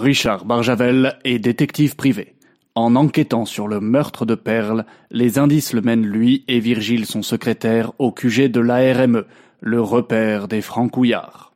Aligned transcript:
Richard 0.00 0.46
Barjavel 0.46 1.18
est 1.24 1.38
détective 1.38 1.94
privé. 1.94 2.34
En 2.74 2.96
enquêtant 2.96 3.44
sur 3.44 3.68
le 3.68 3.80
meurtre 3.80 4.24
de 4.24 4.34
Perle, 4.34 4.86
les 5.10 5.38
indices 5.38 5.74
le 5.74 5.82
mènent 5.82 6.06
lui 6.06 6.42
et 6.48 6.58
Virgile 6.58 7.04
son 7.04 7.22
secrétaire 7.22 7.92
au 7.98 8.10
QG 8.10 8.50
de 8.50 8.60
l'ARME, 8.60 9.24
le 9.60 9.82
repère 9.82 10.48
des 10.48 10.62
francouillards. 10.62 11.52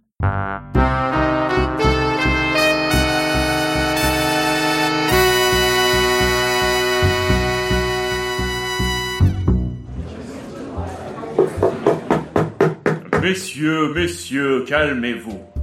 Messieurs, 13.23 13.95
messieurs, 13.95 14.65
calmez-vous. 14.69 15.54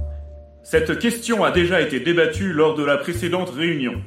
Cette 0.64 0.98
question 1.00 1.44
a 1.44 1.50
déjà 1.50 1.80
été 1.80 1.98
débattue 2.00 2.52
lors 2.52 2.74
de 2.74 2.84
la 2.84 2.96
précédente 2.96 3.50
réunion. 3.50 4.00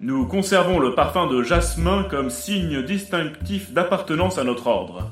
Nous 0.00 0.26
conservons 0.26 0.78
le 0.78 0.94
parfum 0.94 1.26
de 1.26 1.42
jasmin 1.42 2.04
comme 2.08 2.30
signe 2.30 2.82
distinctif 2.82 3.72
d'appartenance 3.72 4.38
à 4.38 4.44
notre 4.44 4.68
ordre. 4.68 5.10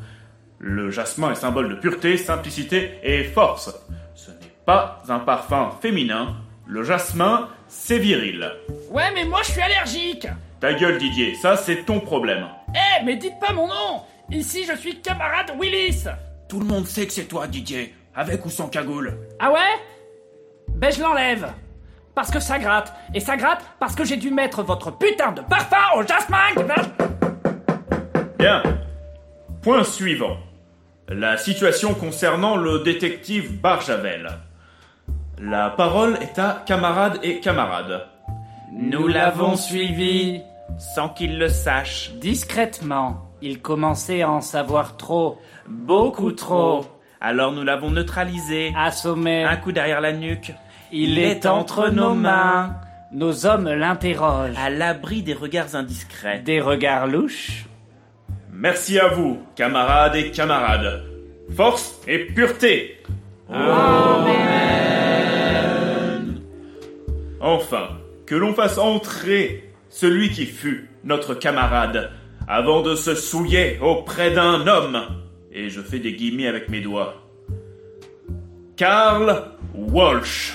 Le 0.59 0.91
jasmin 0.91 1.33
est 1.33 1.37
symbole 1.37 1.69
de 1.69 1.75
pureté, 1.75 2.17
simplicité 2.17 2.93
et 3.03 3.25
force. 3.25 3.75
Ce 4.15 4.31
n'est 4.31 4.37
pas 4.65 5.03
un 5.09 5.19
parfum 5.19 5.71
féminin. 5.83 6.37
Le 6.67 6.83
jasmin, 6.83 7.49
c'est 7.69 7.99
viril. 7.99 8.51
Ouais, 8.91 9.13
mais 9.15 9.25
moi 9.25 9.41
je 9.45 9.53
suis 9.53 9.61
allergique 9.61 10.27
Ta 10.61 10.73
gueule, 10.73 10.97
Didier, 10.97 11.35
ça 11.35 11.57
c'est 11.59 11.85
ton 11.85 12.01
problème. 12.01 12.47
Eh, 12.75 13.05
mais 13.05 13.17
dites 13.17 13.39
pas 13.39 13.53
mon 13.53 13.67
nom 13.69 14.03
Ici 14.31 14.65
je 14.65 14.77
suis 14.77 15.01
camarade 15.03 15.53
Willis 15.61 16.05
Tout 16.49 16.59
le 16.61 16.67
monde 16.67 16.87
sait 16.87 17.07
que 17.07 17.13
c'est 17.13 17.27
toi, 17.27 17.47
Didier, 17.47 17.95
avec 18.15 18.47
ou 18.47 18.51
sans 18.51 18.69
cagoule. 18.69 19.19
Ah 19.39 19.53
ouais? 19.53 19.61
Ben 20.77 20.93
je 20.93 21.01
l'enlève 21.03 21.53
Parce 22.15 22.31
que 22.31 22.41
ça 22.41 22.59
gratte 22.59 22.93
Et 23.15 23.21
ça 23.21 23.37
gratte 23.37 23.63
parce 23.79 23.95
que 23.95 24.05
j'ai 24.05 24.17
dû 24.17 24.31
mettre 24.31 24.63
votre 24.63 24.91
putain 24.97 25.33
de 25.33 25.41
parfum 25.43 25.77
au 25.99 26.07
jasmin 26.07 26.37
Bien. 28.39 28.63
Point 29.63 29.85
suivant. 29.85 30.37
La 31.09 31.37
situation 31.39 31.95
concernant 31.95 32.57
le 32.57 32.81
détective 32.81 33.61
Barjavel. 33.61 34.29
La 35.39 35.71
parole 35.71 36.19
est 36.21 36.39
à 36.39 36.63
camarades 36.67 37.19
et 37.23 37.41
camarades. 37.41 38.07
Nous 38.73 39.07
l'avons 39.07 39.57
suivi 39.57 40.43
Sans 40.79 41.09
qu'il 41.09 41.39
le 41.39 41.49
sache. 41.49 42.13
discrètement. 42.17 43.23
Il 43.43 43.61
commençait 43.61 44.23
à 44.23 44.31
en 44.31 44.41
savoir 44.41 44.97
trop. 44.97 45.39
Beaucoup 45.69 46.33
trop. 46.33 46.85
Alors 47.21 47.53
nous 47.53 47.63
l'avons 47.65 47.91
neutralisé. 47.91 48.73
Assommé. 48.77 49.45
Un 49.45 49.57
coup 49.57 49.73
derrière 49.73 50.01
la 50.01 50.13
nuque. 50.13 50.53
Il 50.99 51.19
est 51.19 51.45
entre 51.45 51.91
nos 51.91 52.15
mains. 52.15 52.75
Nos 53.13 53.45
hommes 53.45 53.69
l'interrogent. 53.69 54.57
À 54.57 54.71
l'abri 54.71 55.23
des 55.23 55.35
regards 55.35 55.75
indiscrets. 55.75 56.39
Des 56.39 56.59
regards 56.59 57.07
louches. 57.07 57.67
Merci 58.51 58.99
à 58.99 59.09
vous, 59.09 59.39
camarades 59.57 60.17
et 60.17 60.31
camarades. 60.31 61.05
Force 61.55 62.01
et 62.09 62.21
pureté. 62.21 62.97
Enfin, 67.41 67.89
que 68.25 68.35
l'on 68.35 68.55
fasse 68.55 68.79
entrer 68.79 69.71
celui 69.91 70.31
qui 70.31 70.47
fut 70.47 70.89
notre 71.05 71.35
camarade 71.35 72.11
avant 72.49 72.81
de 72.81 72.95
se 72.95 73.15
souiller 73.15 73.79
auprès 73.83 74.31
d'un 74.31 74.67
homme. 74.67 75.03
Et 75.53 75.69
je 75.69 75.83
fais 75.83 75.99
des 75.99 76.15
guillemets 76.15 76.49
avec 76.49 76.71
mes 76.71 76.81
doigts. 76.81 77.23
Karl 78.77 79.45
Walsh. 79.75 80.55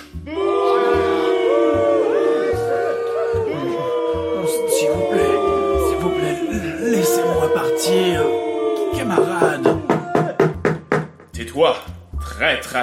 Tais-toi, 11.52 11.76
traître. 12.22 12.78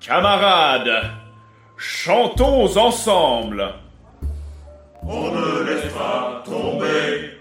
Camarades, 0.00 1.10
chantons 1.76 2.74
ensemble. 2.78 3.74
On 5.02 5.30
ne 5.30 5.64
laisse 5.64 5.92
pas 5.92 6.42
tomber. 6.46 7.32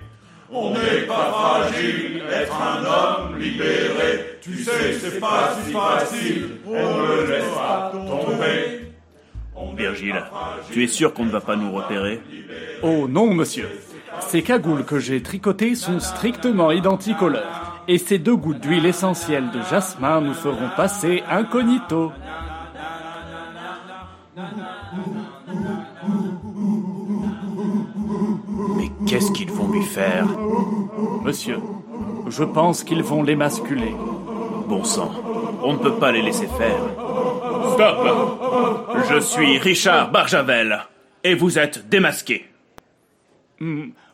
On 0.51 0.71
n'est 0.71 1.05
pas 1.07 1.31
fragile, 1.31 2.23
être 2.29 2.61
un 2.61 2.83
homme 2.83 3.39
libéré. 3.39 4.39
Tu 4.41 4.61
sais, 4.63 4.99
c'est 4.99 5.19
pas 5.19 5.55
si 5.63 5.71
facile. 5.71 6.57
On 6.67 6.71
ne 6.73 7.27
laisse 7.29 7.53
pas 7.53 7.91
tomber. 7.93 8.91
Virgile, 9.77 10.11
pas 10.11 10.25
fragile, 10.25 10.73
tu 10.73 10.83
es 10.83 10.87
sûr 10.87 11.13
qu'on 11.13 11.25
ne 11.25 11.31
va 11.31 11.39
pas 11.39 11.55
nous 11.55 11.71
repérer 11.71 12.19
Oh 12.81 13.07
non, 13.07 13.33
monsieur. 13.33 13.69
Ces 14.19 14.43
cagoules 14.43 14.83
que 14.83 14.99
j'ai 14.99 15.23
tricotées 15.23 15.75
sont 15.75 16.01
strictement 16.01 16.71
identiques 16.71 17.21
aux 17.21 17.29
leurs. 17.29 17.68
Et 17.91 17.97
ces 17.97 18.19
deux 18.19 18.35
gouttes 18.35 18.59
d'huile 18.59 18.85
essentielle 18.85 19.49
de 19.49 19.63
jasmin 19.63 20.21
nous 20.21 20.35
feront 20.35 20.69
passer 20.77 21.23
incognito. 21.27 22.11
Mais 28.77 28.91
qu'est-ce 29.07 29.31
qu'ils 29.31 29.51
vont 29.51 29.71
lui 29.71 29.81
faire? 29.81 30.27
Monsieur, 31.23 31.57
je 32.27 32.43
pense 32.43 32.83
qu'ils 32.83 33.01
vont 33.01 33.23
l'émasculer. 33.23 33.95
Bon 34.67 34.83
sang, 34.83 35.11
on 35.63 35.73
ne 35.73 35.79
peut 35.79 35.95
pas 35.95 36.11
les 36.11 36.21
laisser 36.21 36.45
faire. 36.45 36.83
Stop 37.73 39.09
Je 39.09 39.19
suis 39.19 39.57
Richard 39.57 40.11
Barjavel, 40.11 40.81
et 41.23 41.33
vous 41.33 41.57
êtes 41.57 41.89
démasqué. 41.89 42.45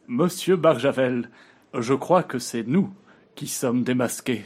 Monsieur 0.08 0.56
Barjavel, 0.56 1.30
je 1.78 1.94
crois 1.94 2.24
que 2.24 2.40
c'est 2.40 2.66
nous 2.66 2.90
qui 3.36 3.48
sommes 3.48 3.84
démasqués. 3.84 4.46